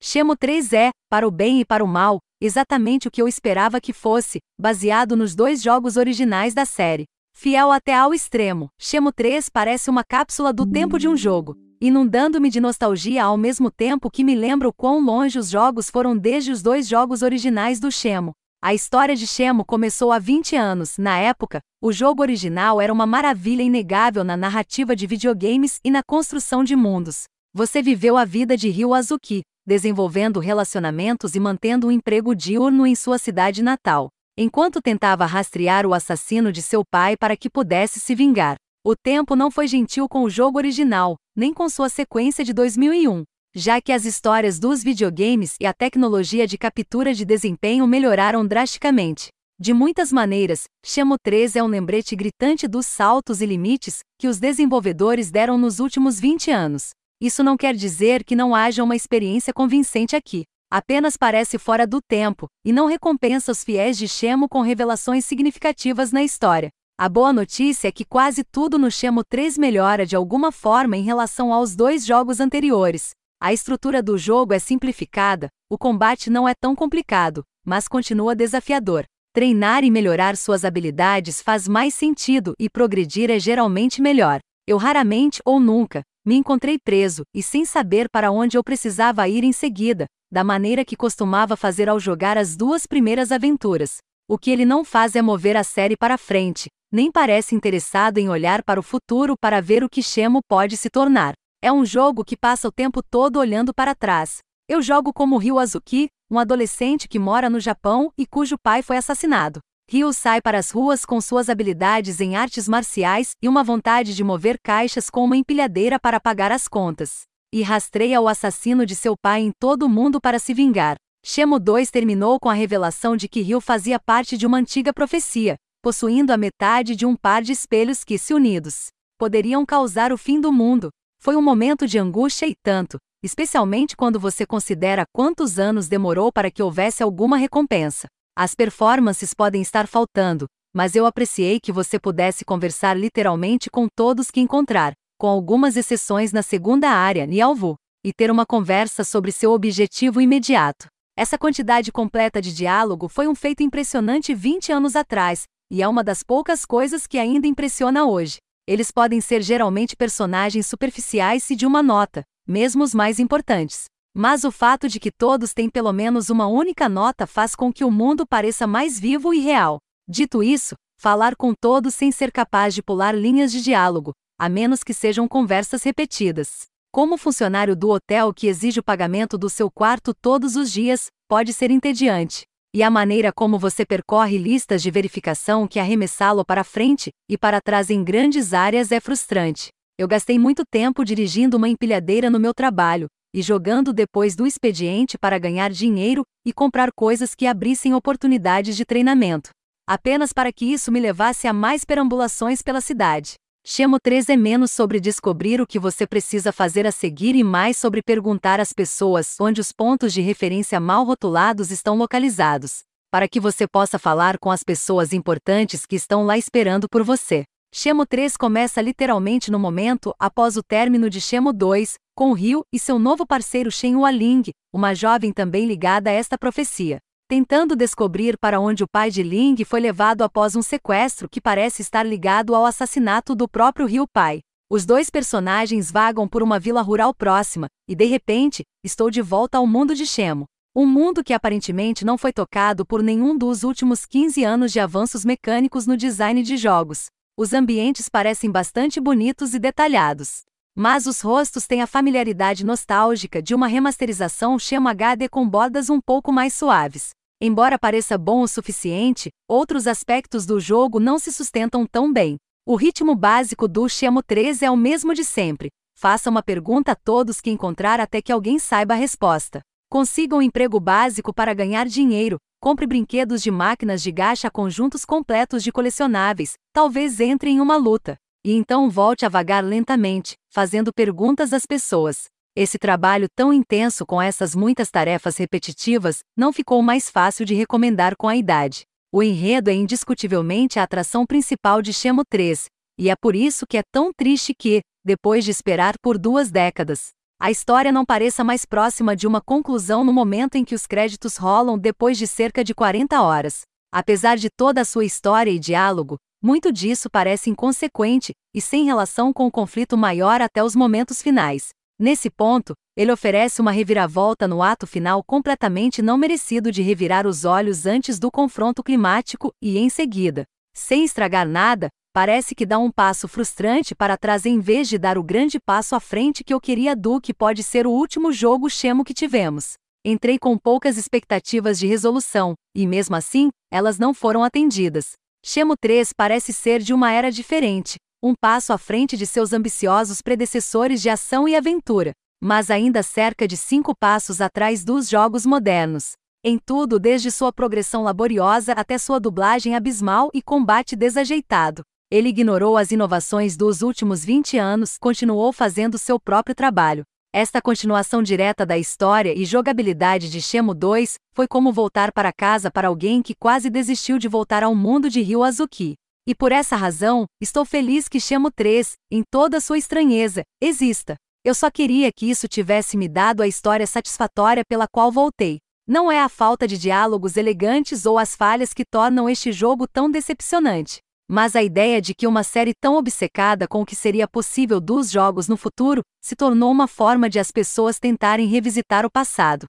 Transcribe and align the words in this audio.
Shemo 0.00 0.36
3 0.36 0.72
é, 0.72 0.90
para 1.10 1.26
o 1.26 1.30
bem 1.30 1.60
e 1.60 1.64
para 1.64 1.82
o 1.82 1.88
mal, 1.88 2.20
exatamente 2.40 3.08
o 3.08 3.10
que 3.10 3.20
eu 3.20 3.26
esperava 3.26 3.80
que 3.80 3.92
fosse, 3.92 4.38
baseado 4.58 5.16
nos 5.16 5.34
dois 5.34 5.60
jogos 5.60 5.96
originais 5.96 6.54
da 6.54 6.64
série. 6.64 7.04
Fiel 7.36 7.72
até 7.72 7.94
ao 7.94 8.14
extremo, 8.14 8.68
Shemo 8.78 9.12
3 9.12 9.48
parece 9.48 9.90
uma 9.90 10.04
cápsula 10.04 10.52
do 10.52 10.64
tempo 10.64 11.00
de 11.00 11.08
um 11.08 11.16
jogo, 11.16 11.56
inundando-me 11.80 12.48
de 12.48 12.60
nostalgia 12.60 13.24
ao 13.24 13.36
mesmo 13.36 13.72
tempo 13.72 14.10
que 14.10 14.22
me 14.22 14.36
lembra 14.36 14.68
o 14.68 14.72
quão 14.72 15.04
longe 15.04 15.36
os 15.36 15.50
jogos 15.50 15.90
foram 15.90 16.16
desde 16.16 16.52
os 16.52 16.62
dois 16.62 16.86
jogos 16.86 17.22
originais 17.22 17.80
do 17.80 17.90
Shemo. 17.90 18.32
A 18.62 18.72
história 18.72 19.16
de 19.16 19.26
Shemo 19.26 19.64
começou 19.64 20.12
há 20.12 20.18
20 20.18 20.56
anos. 20.56 20.96
Na 20.96 21.18
época, 21.18 21.60
o 21.82 21.92
jogo 21.92 22.22
original 22.22 22.80
era 22.80 22.92
uma 22.92 23.06
maravilha 23.06 23.62
inegável 23.62 24.22
na 24.24 24.36
narrativa 24.36 24.96
de 24.96 25.06
videogames 25.06 25.80
e 25.84 25.90
na 25.90 26.02
construção 26.04 26.62
de 26.62 26.74
mundos. 26.74 27.24
Você 27.54 27.82
viveu 27.82 28.16
a 28.16 28.24
vida 28.24 28.56
de 28.56 28.68
Ryo 28.68 28.94
Azuki, 28.94 29.42
desenvolvendo 29.68 30.40
relacionamentos 30.40 31.34
e 31.34 31.40
mantendo 31.40 31.88
um 31.88 31.90
emprego 31.90 32.34
diurno 32.34 32.86
em 32.86 32.94
sua 32.94 33.18
cidade 33.18 33.62
natal, 33.62 34.08
enquanto 34.34 34.80
tentava 34.80 35.26
rastrear 35.26 35.84
o 35.84 35.92
assassino 35.92 36.50
de 36.50 36.62
seu 36.62 36.82
pai 36.90 37.18
para 37.18 37.36
que 37.36 37.50
pudesse 37.50 38.00
se 38.00 38.14
vingar. 38.14 38.56
O 38.82 38.96
tempo 38.96 39.36
não 39.36 39.50
foi 39.50 39.68
gentil 39.68 40.08
com 40.08 40.22
o 40.22 40.30
jogo 40.30 40.56
original, 40.56 41.16
nem 41.36 41.52
com 41.52 41.68
sua 41.68 41.90
sequência 41.90 42.42
de 42.42 42.54
2001, 42.54 43.24
já 43.54 43.78
que 43.78 43.92
as 43.92 44.06
histórias 44.06 44.58
dos 44.58 44.82
videogames 44.82 45.54
e 45.60 45.66
a 45.66 45.74
tecnologia 45.74 46.46
de 46.46 46.56
captura 46.56 47.12
de 47.12 47.26
desempenho 47.26 47.86
melhoraram 47.86 48.46
drasticamente. 48.46 49.28
De 49.60 49.74
muitas 49.74 50.10
maneiras, 50.10 50.64
Shamo 50.82 51.16
3 51.22 51.56
é 51.56 51.62
um 51.62 51.66
lembrete 51.66 52.16
gritante 52.16 52.66
dos 52.66 52.86
saltos 52.86 53.42
e 53.42 53.46
limites 53.46 53.98
que 54.18 54.28
os 54.28 54.38
desenvolvedores 54.38 55.30
deram 55.30 55.58
nos 55.58 55.78
últimos 55.78 56.18
20 56.18 56.50
anos. 56.50 56.90
Isso 57.20 57.42
não 57.42 57.56
quer 57.56 57.74
dizer 57.74 58.22
que 58.22 58.36
não 58.36 58.54
haja 58.54 58.84
uma 58.84 58.94
experiência 58.94 59.52
convincente 59.52 60.14
aqui. 60.14 60.44
Apenas 60.70 61.16
parece 61.16 61.58
fora 61.58 61.84
do 61.84 62.00
tempo, 62.00 62.46
e 62.64 62.72
não 62.72 62.86
recompensa 62.86 63.50
os 63.50 63.64
fiéis 63.64 63.98
de 63.98 64.06
Shemo 64.06 64.48
com 64.48 64.60
revelações 64.60 65.24
significativas 65.24 66.12
na 66.12 66.22
história. 66.22 66.68
A 66.96 67.08
boa 67.08 67.32
notícia 67.32 67.88
é 67.88 67.92
que 67.92 68.04
quase 68.04 68.44
tudo 68.44 68.78
no 68.78 68.88
Shemo 68.88 69.22
3 69.28 69.58
melhora 69.58 70.06
de 70.06 70.14
alguma 70.14 70.52
forma 70.52 70.96
em 70.96 71.02
relação 71.02 71.52
aos 71.52 71.74
dois 71.74 72.06
jogos 72.06 72.38
anteriores. 72.38 73.10
A 73.40 73.52
estrutura 73.52 74.00
do 74.00 74.16
jogo 74.16 74.52
é 74.52 74.60
simplificada, 74.60 75.48
o 75.68 75.76
combate 75.76 76.30
não 76.30 76.48
é 76.48 76.52
tão 76.54 76.76
complicado, 76.76 77.42
mas 77.64 77.88
continua 77.88 78.36
desafiador. 78.36 79.04
Treinar 79.32 79.82
e 79.82 79.90
melhorar 79.90 80.36
suas 80.36 80.64
habilidades 80.64 81.42
faz 81.42 81.66
mais 81.66 81.94
sentido 81.94 82.52
e 82.58 82.70
progredir 82.70 83.28
é 83.28 83.40
geralmente 83.40 84.00
melhor. 84.00 84.38
Eu 84.66 84.76
raramente 84.76 85.40
ou 85.44 85.58
nunca 85.58 86.02
me 86.28 86.36
encontrei 86.36 86.78
preso 86.78 87.22
e 87.34 87.42
sem 87.42 87.64
saber 87.64 88.06
para 88.10 88.30
onde 88.30 88.58
eu 88.58 88.62
precisava 88.62 89.26
ir 89.26 89.44
em 89.44 89.50
seguida, 89.50 90.04
da 90.30 90.44
maneira 90.44 90.84
que 90.84 90.94
costumava 90.94 91.56
fazer 91.56 91.88
ao 91.88 91.98
jogar 91.98 92.36
as 92.36 92.54
duas 92.54 92.86
primeiras 92.86 93.32
aventuras. 93.32 93.96
O 94.28 94.36
que 94.36 94.50
ele 94.50 94.66
não 94.66 94.84
faz 94.84 95.16
é 95.16 95.22
mover 95.22 95.56
a 95.56 95.64
série 95.64 95.96
para 95.96 96.18
frente, 96.18 96.68
nem 96.92 97.10
parece 97.10 97.54
interessado 97.54 98.18
em 98.18 98.28
olhar 98.28 98.62
para 98.62 98.78
o 98.78 98.82
futuro 98.82 99.38
para 99.40 99.62
ver 99.62 99.82
o 99.82 99.88
que 99.88 100.02
Shemo 100.02 100.40
pode 100.46 100.76
se 100.76 100.90
tornar. 100.90 101.32
É 101.62 101.72
um 101.72 101.86
jogo 101.86 102.22
que 102.22 102.36
passa 102.36 102.68
o 102.68 102.72
tempo 102.72 103.02
todo 103.02 103.38
olhando 103.38 103.72
para 103.72 103.94
trás. 103.94 104.40
Eu 104.68 104.82
jogo 104.82 105.14
como 105.14 105.38
Ryu 105.38 105.58
Azuki, 105.58 106.08
um 106.30 106.38
adolescente 106.38 107.08
que 107.08 107.18
mora 107.18 107.48
no 107.48 107.58
Japão 107.58 108.12
e 108.18 108.26
cujo 108.26 108.58
pai 108.62 108.82
foi 108.82 108.98
assassinado. 108.98 109.60
Ryu 109.90 110.12
sai 110.12 110.42
para 110.42 110.58
as 110.58 110.70
ruas 110.70 111.06
com 111.06 111.18
suas 111.18 111.48
habilidades 111.48 112.20
em 112.20 112.36
artes 112.36 112.68
marciais 112.68 113.30
e 113.40 113.48
uma 113.48 113.64
vontade 113.64 114.14
de 114.14 114.22
mover 114.22 114.58
caixas 114.62 115.08
com 115.08 115.24
uma 115.24 115.34
empilhadeira 115.34 115.98
para 115.98 116.20
pagar 116.20 116.52
as 116.52 116.68
contas. 116.68 117.22
E 117.50 117.62
rastreia 117.62 118.20
o 118.20 118.28
assassino 118.28 118.84
de 118.84 118.94
seu 118.94 119.14
pai 119.16 119.40
em 119.40 119.50
todo 119.58 119.84
o 119.84 119.88
mundo 119.88 120.20
para 120.20 120.38
se 120.38 120.52
vingar. 120.52 120.96
Shemo 121.24 121.58
2 121.58 121.90
terminou 121.90 122.38
com 122.38 122.50
a 122.50 122.52
revelação 122.52 123.16
de 123.16 123.28
que 123.28 123.40
Ryu 123.40 123.62
fazia 123.62 123.98
parte 123.98 124.36
de 124.36 124.46
uma 124.46 124.58
antiga 124.58 124.92
profecia, 124.92 125.56
possuindo 125.82 126.34
a 126.34 126.36
metade 126.36 126.94
de 126.94 127.06
um 127.06 127.16
par 127.16 127.40
de 127.40 127.52
espelhos 127.52 128.04
que, 128.04 128.18
se 128.18 128.34
unidos, 128.34 128.88
poderiam 129.16 129.64
causar 129.64 130.12
o 130.12 130.18
fim 130.18 130.38
do 130.38 130.52
mundo. 130.52 130.90
Foi 131.18 131.34
um 131.34 131.42
momento 131.42 131.86
de 131.86 131.98
angústia 131.98 132.46
e 132.46 132.54
tanto, 132.62 132.98
especialmente 133.24 133.96
quando 133.96 134.20
você 134.20 134.44
considera 134.44 135.06
quantos 135.14 135.58
anos 135.58 135.88
demorou 135.88 136.30
para 136.30 136.50
que 136.50 136.62
houvesse 136.62 137.02
alguma 137.02 137.38
recompensa. 137.38 138.06
As 138.40 138.54
performances 138.54 139.34
podem 139.34 139.60
estar 139.60 139.88
faltando, 139.88 140.46
mas 140.72 140.94
eu 140.94 141.04
apreciei 141.04 141.58
que 141.58 141.72
você 141.72 141.98
pudesse 141.98 142.44
conversar 142.44 142.96
literalmente 142.96 143.68
com 143.68 143.88
todos 143.88 144.30
que 144.30 144.38
encontrar, 144.38 144.92
com 145.18 145.26
algumas 145.26 145.76
exceções 145.76 146.32
na 146.32 146.40
segunda 146.40 146.88
área, 146.88 147.26
Nialvu, 147.26 147.74
e 148.06 148.12
ter 148.12 148.30
uma 148.30 148.46
conversa 148.46 149.02
sobre 149.02 149.32
seu 149.32 149.50
objetivo 149.50 150.20
imediato. 150.20 150.86
Essa 151.18 151.36
quantidade 151.36 151.90
completa 151.90 152.40
de 152.40 152.54
diálogo 152.54 153.08
foi 153.08 153.26
um 153.26 153.34
feito 153.34 153.64
impressionante 153.64 154.32
20 154.32 154.70
anos 154.70 154.94
atrás, 154.94 155.42
e 155.68 155.82
é 155.82 155.88
uma 155.88 156.04
das 156.04 156.22
poucas 156.22 156.64
coisas 156.64 157.08
que 157.08 157.18
ainda 157.18 157.48
impressiona 157.48 158.04
hoje. 158.04 158.36
Eles 158.68 158.92
podem 158.92 159.20
ser 159.20 159.42
geralmente 159.42 159.96
personagens 159.96 160.64
superficiais 160.64 161.50
e 161.50 161.56
de 161.56 161.66
uma 161.66 161.82
nota, 161.82 162.22
mesmo 162.46 162.84
os 162.84 162.94
mais 162.94 163.18
importantes. 163.18 163.86
Mas 164.14 164.44
o 164.44 164.50
fato 164.50 164.88
de 164.88 164.98
que 164.98 165.10
todos 165.10 165.52
têm 165.52 165.68
pelo 165.68 165.92
menos 165.92 166.30
uma 166.30 166.46
única 166.46 166.88
nota 166.88 167.26
faz 167.26 167.54
com 167.54 167.72
que 167.72 167.84
o 167.84 167.90
mundo 167.90 168.26
pareça 168.26 168.66
mais 168.66 168.98
vivo 168.98 169.32
e 169.32 169.38
real. 169.38 169.78
Dito 170.08 170.42
isso, 170.42 170.74
falar 171.00 171.36
com 171.36 171.54
todos 171.54 171.94
sem 171.94 172.10
ser 172.10 172.32
capaz 172.32 172.74
de 172.74 172.82
pular 172.82 173.14
linhas 173.14 173.52
de 173.52 173.62
diálogo, 173.62 174.12
a 174.38 174.48
menos 174.48 174.82
que 174.82 174.94
sejam 174.94 175.28
conversas 175.28 175.82
repetidas. 175.82 176.66
Como 176.92 177.16
funcionário 177.16 177.76
do 177.76 177.90
hotel 177.90 178.32
que 178.32 178.46
exige 178.46 178.80
o 178.80 178.84
pagamento 178.84 179.36
do 179.36 179.50
seu 179.50 179.70
quarto 179.70 180.14
todos 180.14 180.56
os 180.56 180.72
dias, 180.72 181.06
pode 181.28 181.52
ser 181.52 181.70
entediante 181.70 182.48
e 182.74 182.82
a 182.82 182.90
maneira 182.90 183.32
como 183.32 183.58
você 183.58 183.84
percorre 183.84 184.36
listas 184.36 184.82
de 184.82 184.90
verificação 184.90 185.66
que 185.66 185.80
arremessá-lo 185.80 186.44
para 186.44 186.62
frente 186.62 187.10
e 187.28 187.38
para 187.38 187.60
trás 187.60 187.90
em 187.90 188.04
grandes 188.04 188.52
áreas 188.52 188.92
é 188.92 189.00
frustrante. 189.00 189.70
Eu 189.98 190.06
gastei 190.06 190.38
muito 190.38 190.62
tempo 190.70 191.04
dirigindo 191.04 191.56
uma 191.56 191.68
empilhadeira 191.68 192.30
no 192.30 192.38
meu 192.38 192.54
trabalho 192.54 193.08
e 193.32 193.42
jogando 193.42 193.92
depois 193.92 194.34
do 194.34 194.46
expediente 194.46 195.18
para 195.18 195.38
ganhar 195.38 195.70
dinheiro 195.70 196.22
e 196.44 196.52
comprar 196.52 196.90
coisas 196.92 197.34
que 197.34 197.46
abrissem 197.46 197.94
oportunidades 197.94 198.76
de 198.76 198.84
treinamento. 198.84 199.50
Apenas 199.86 200.32
para 200.32 200.52
que 200.52 200.66
isso 200.66 200.92
me 200.92 201.00
levasse 201.00 201.46
a 201.46 201.52
mais 201.52 201.84
perambulações 201.84 202.62
pela 202.62 202.80
cidade. 202.80 203.34
Chamo 203.66 203.98
3 204.00 204.30
é 204.30 204.36
menos 204.36 204.72
sobre 204.72 204.98
descobrir 204.98 205.60
o 205.60 205.66
que 205.66 205.78
você 205.78 206.06
precisa 206.06 206.52
fazer 206.52 206.86
a 206.86 206.92
seguir 206.92 207.34
e 207.34 207.44
mais 207.44 207.76
sobre 207.76 208.02
perguntar 208.02 208.60
às 208.60 208.72
pessoas 208.72 209.36
onde 209.38 209.60
os 209.60 209.72
pontos 209.72 210.12
de 210.12 210.20
referência 210.20 210.80
mal 210.80 211.04
rotulados 211.04 211.70
estão 211.70 211.96
localizados, 211.96 212.82
para 213.10 213.28
que 213.28 213.38
você 213.38 213.66
possa 213.66 213.98
falar 213.98 214.38
com 214.38 214.50
as 214.50 214.62
pessoas 214.62 215.12
importantes 215.12 215.84
que 215.84 215.96
estão 215.96 216.24
lá 216.24 216.38
esperando 216.38 216.88
por 216.88 217.02
você. 217.02 217.44
Shemo 217.72 218.06
3 218.06 218.36
começa 218.36 218.80
literalmente 218.80 219.50
no 219.50 219.58
momento 219.58 220.14
após 220.18 220.56
o 220.56 220.62
término 220.62 221.10
de 221.10 221.20
Shemo 221.20 221.52
2, 221.52 221.94
com 222.14 222.32
Ryu 222.32 222.62
e 222.72 222.78
seu 222.78 222.98
novo 222.98 223.26
parceiro 223.26 223.70
Shen 223.70 223.96
Hualing, 223.96 224.44
uma 224.72 224.94
jovem 224.94 225.32
também 225.32 225.66
ligada 225.66 226.10
a 226.10 226.12
esta 226.12 226.38
profecia 226.38 226.98
tentando 227.28 227.76
descobrir 227.76 228.38
para 228.38 228.58
onde 228.58 228.82
o 228.82 228.88
pai 228.88 229.10
de 229.10 229.22
Ling 229.22 229.62
foi 229.62 229.80
levado 229.80 230.22
após 230.22 230.56
um 230.56 230.62
sequestro 230.62 231.28
que 231.28 231.42
parece 231.42 231.82
estar 231.82 232.02
ligado 232.02 232.54
ao 232.54 232.64
assassinato 232.64 233.34
do 233.36 233.46
próprio 233.46 233.86
Rio 233.86 234.06
Pai. 234.08 234.40
Os 234.70 234.86
dois 234.86 235.10
personagens 235.10 235.92
vagam 235.92 236.26
por 236.26 236.42
uma 236.42 236.58
vila 236.58 236.80
rural 236.80 237.12
próxima, 237.12 237.68
e 237.86 237.94
de 237.94 238.06
repente, 238.06 238.62
estou 238.82 239.10
de 239.10 239.20
volta 239.20 239.58
ao 239.58 239.66
mundo 239.66 239.94
de 239.94 240.06
Shemo. 240.06 240.46
Um 240.74 240.86
mundo 240.86 241.22
que 241.22 241.34
aparentemente 241.34 242.02
não 242.02 242.16
foi 242.16 242.32
tocado 242.32 242.86
por 242.86 243.02
nenhum 243.02 243.36
dos 243.36 243.62
últimos 243.62 244.06
15 244.06 244.42
anos 244.42 244.72
de 244.72 244.80
avanços 244.80 245.22
mecânicos 245.22 245.86
no 245.86 245.98
design 245.98 246.42
de 246.42 246.56
jogos. 246.56 247.08
Os 247.40 247.52
ambientes 247.52 248.08
parecem 248.08 248.50
bastante 248.50 249.00
bonitos 249.00 249.54
e 249.54 249.60
detalhados. 249.60 250.42
Mas 250.74 251.06
os 251.06 251.20
rostos 251.20 251.68
têm 251.68 251.80
a 251.80 251.86
familiaridade 251.86 252.66
nostálgica 252.66 253.40
de 253.40 253.54
uma 253.54 253.68
remasterização 253.68 254.58
Shemo 254.58 254.88
HD 254.88 255.28
com 255.28 255.48
bordas 255.48 255.88
um 255.88 256.00
pouco 256.00 256.32
mais 256.32 256.52
suaves. 256.52 257.10
Embora 257.40 257.78
pareça 257.78 258.18
bom 258.18 258.40
o 258.40 258.48
suficiente, 258.48 259.30
outros 259.48 259.86
aspectos 259.86 260.44
do 260.44 260.58
jogo 260.58 260.98
não 260.98 261.16
se 261.16 261.32
sustentam 261.32 261.86
tão 261.86 262.12
bem. 262.12 262.38
O 262.66 262.74
ritmo 262.74 263.14
básico 263.14 263.68
do 263.68 263.88
Shemo 263.88 264.20
3 264.20 264.62
é 264.62 264.70
o 264.72 264.76
mesmo 264.76 265.14
de 265.14 265.22
sempre. 265.22 265.68
Faça 265.96 266.28
uma 266.28 266.42
pergunta 266.42 266.90
a 266.90 266.96
todos 266.96 267.40
que 267.40 267.52
encontrar 267.52 268.00
até 268.00 268.20
que 268.20 268.32
alguém 268.32 268.58
saiba 268.58 268.94
a 268.94 268.96
resposta. 268.96 269.60
Consiga 269.88 270.34
um 270.34 270.42
emprego 270.42 270.80
básico 270.80 271.32
para 271.32 271.54
ganhar 271.54 271.86
dinheiro, 271.86 272.36
compre 272.60 272.86
brinquedos 272.86 273.42
de 273.42 273.50
máquinas 273.50 274.02
de 274.02 274.10
gacha 274.10 274.50
conjuntos 274.50 275.04
completos 275.04 275.62
de 275.62 275.72
colecionáveis, 275.72 276.54
talvez 276.72 277.20
entre 277.20 277.50
em 277.50 277.60
uma 277.60 277.76
luta. 277.76 278.16
E 278.44 278.52
então 278.52 278.88
volte 278.88 279.26
a 279.26 279.28
vagar 279.28 279.62
lentamente, 279.64 280.36
fazendo 280.48 280.92
perguntas 280.92 281.52
às 281.52 281.66
pessoas. 281.66 282.26
Esse 282.56 282.78
trabalho 282.78 283.28
tão 283.34 283.52
intenso 283.52 284.04
com 284.04 284.20
essas 284.20 284.54
muitas 284.54 284.90
tarefas 284.90 285.36
repetitivas 285.36 286.20
não 286.36 286.52
ficou 286.52 286.82
mais 286.82 287.08
fácil 287.08 287.44
de 287.44 287.54
recomendar 287.54 288.16
com 288.16 288.28
a 288.28 288.36
idade. 288.36 288.84
O 289.12 289.22
enredo 289.22 289.70
é 289.70 289.74
indiscutivelmente 289.74 290.78
a 290.78 290.82
atração 290.82 291.24
principal 291.24 291.80
de 291.80 291.92
Shemo 291.92 292.22
3, 292.28 292.66
e 292.98 293.08
é 293.08 293.14
por 293.14 293.36
isso 293.36 293.66
que 293.66 293.78
é 293.78 293.82
tão 293.92 294.12
triste 294.12 294.52
que, 294.52 294.82
depois 295.04 295.44
de 295.44 295.50
esperar 295.50 295.94
por 296.02 296.18
duas 296.18 296.50
décadas, 296.50 297.10
a 297.40 297.52
história 297.52 297.92
não 297.92 298.04
pareça 298.04 298.42
mais 298.42 298.64
próxima 298.64 299.14
de 299.14 299.24
uma 299.24 299.40
conclusão 299.40 300.02
no 300.02 300.12
momento 300.12 300.56
em 300.56 300.64
que 300.64 300.74
os 300.74 300.86
créditos 300.86 301.36
rolam 301.36 301.78
depois 301.78 302.18
de 302.18 302.26
cerca 302.26 302.64
de 302.64 302.74
40 302.74 303.22
horas. 303.22 303.60
Apesar 303.92 304.36
de 304.36 304.50
toda 304.50 304.80
a 304.80 304.84
sua 304.84 305.04
história 305.04 305.50
e 305.50 305.58
diálogo, 305.58 306.16
muito 306.42 306.72
disso 306.72 307.08
parece 307.08 307.48
inconsequente 307.48 308.32
e 308.52 308.60
sem 308.60 308.84
relação 308.84 309.32
com 309.32 309.46
o 309.46 309.52
conflito 309.52 309.96
maior 309.96 310.42
até 310.42 310.64
os 310.64 310.74
momentos 310.74 311.22
finais. 311.22 311.68
Nesse 311.96 312.28
ponto, 312.28 312.74
ele 312.96 313.12
oferece 313.12 313.60
uma 313.60 313.70
reviravolta 313.70 314.48
no 314.48 314.60
ato 314.60 314.84
final 314.84 315.22
completamente 315.22 316.02
não 316.02 316.18
merecido 316.18 316.72
de 316.72 316.82
revirar 316.82 317.24
os 317.24 317.44
olhos 317.44 317.86
antes 317.86 318.18
do 318.18 318.32
confronto 318.32 318.82
climático 318.82 319.52
e, 319.62 319.78
em 319.78 319.88
seguida, 319.88 320.42
sem 320.74 321.04
estragar 321.04 321.46
nada, 321.46 321.88
parece 322.18 322.52
que 322.52 322.66
dá 322.66 322.80
um 322.80 322.90
passo 322.90 323.28
frustrante 323.28 323.94
para 323.94 324.16
trás 324.16 324.44
em 324.44 324.58
vez 324.58 324.88
de 324.88 324.98
dar 324.98 325.16
o 325.16 325.22
grande 325.22 325.60
passo 325.60 325.94
à 325.94 326.00
frente 326.00 326.42
que 326.42 326.52
eu 326.52 326.60
queria 326.60 326.96
do 326.96 327.20
que 327.20 327.32
pode 327.32 327.62
ser 327.62 327.86
o 327.86 327.92
último 327.92 328.32
jogo 328.32 328.68
chemo 328.68 329.04
que 329.04 329.14
tivemos. 329.14 329.74
Entrei 330.04 330.36
com 330.36 330.58
poucas 330.58 330.96
expectativas 330.96 331.78
de 331.78 331.86
resolução, 331.86 332.54
e 332.74 332.88
mesmo 332.88 333.14
assim, 333.14 333.50
elas 333.72 334.00
não 334.00 334.12
foram 334.12 334.42
atendidas. 334.42 335.12
Chemo 335.46 335.74
3 335.80 336.12
parece 336.12 336.52
ser 336.52 336.80
de 336.80 336.92
uma 336.92 337.12
era 337.12 337.30
diferente, 337.30 337.98
um 338.20 338.34
passo 338.34 338.72
à 338.72 338.78
frente 338.78 339.16
de 339.16 339.24
seus 339.24 339.52
ambiciosos 339.52 340.20
predecessores 340.20 341.00
de 341.00 341.08
ação 341.08 341.48
e 341.48 341.54
aventura, 341.54 342.10
mas 342.42 342.68
ainda 342.68 343.00
cerca 343.00 343.46
de 343.46 343.56
cinco 343.56 343.94
passos 343.96 344.40
atrás 344.40 344.84
dos 344.84 345.08
jogos 345.08 345.46
modernos. 345.46 346.14
Em 346.44 346.58
tudo, 346.58 346.98
desde 346.98 347.30
sua 347.30 347.52
progressão 347.52 348.02
laboriosa 348.02 348.72
até 348.72 348.98
sua 348.98 349.20
dublagem 349.20 349.76
abismal 349.76 350.30
e 350.34 350.42
combate 350.42 350.96
desajeitado. 350.96 351.84
Ele 352.10 352.30
ignorou 352.30 352.78
as 352.78 352.90
inovações 352.90 353.54
dos 353.54 353.82
últimos 353.82 354.24
20 354.24 354.56
anos, 354.56 354.96
continuou 354.98 355.52
fazendo 355.52 355.98
seu 355.98 356.18
próprio 356.18 356.54
trabalho. 356.54 357.02
Esta 357.34 357.60
continuação 357.60 358.22
direta 358.22 358.64
da 358.64 358.78
história 358.78 359.34
e 359.36 359.44
jogabilidade 359.44 360.30
de 360.30 360.40
Shemo 360.40 360.72
2 360.72 361.16
foi 361.34 361.46
como 361.46 361.70
voltar 361.70 362.10
para 362.10 362.32
casa 362.32 362.70
para 362.70 362.88
alguém 362.88 363.20
que 363.20 363.34
quase 363.34 363.68
desistiu 363.68 364.18
de 364.18 364.26
voltar 364.26 364.62
ao 364.62 364.74
mundo 364.74 365.10
de 365.10 365.20
Ryu 365.20 365.42
Azuki. 365.42 365.96
E 366.26 366.34
por 366.34 366.50
essa 366.50 366.76
razão, 366.76 367.26
estou 367.42 367.66
feliz 367.66 368.08
que 368.08 368.18
Shemo 368.18 368.50
3, 368.50 368.94
em 369.10 369.22
toda 369.30 369.60
sua 369.60 369.76
estranheza, 369.76 370.44
exista. 370.62 371.14
Eu 371.44 371.54
só 371.54 371.70
queria 371.70 372.10
que 372.10 372.30
isso 372.30 372.48
tivesse 372.48 372.96
me 372.96 373.06
dado 373.06 373.42
a 373.42 373.46
história 373.46 373.86
satisfatória 373.86 374.62
pela 374.66 374.86
qual 374.90 375.12
voltei. 375.12 375.58
Não 375.86 376.10
é 376.10 376.20
a 376.20 376.28
falta 376.30 376.66
de 376.66 376.78
diálogos 376.78 377.36
elegantes 377.36 378.06
ou 378.06 378.18
as 378.18 378.34
falhas 378.34 378.72
que 378.72 378.84
tornam 378.90 379.28
este 379.28 379.52
jogo 379.52 379.86
tão 379.86 380.10
decepcionante 380.10 381.02
mas 381.28 381.54
a 381.54 381.62
ideia 381.62 382.00
de 382.00 382.14
que 382.14 382.26
uma 382.26 382.42
série 382.42 382.72
tão 382.74 382.96
obcecada 382.96 383.68
com 383.68 383.82
o 383.82 383.86
que 383.86 383.94
seria 383.94 384.26
possível 384.26 384.80
dos 384.80 385.10
jogos 385.10 385.46
no 385.46 385.56
futuro 385.56 386.00
se 386.22 386.34
tornou 386.34 386.70
uma 386.70 386.88
forma 386.88 387.28
de 387.28 387.38
as 387.38 387.50
pessoas 387.50 387.98
tentarem 387.98 388.48
revisitar 388.48 389.04
o 389.04 389.10
passado. 389.10 389.66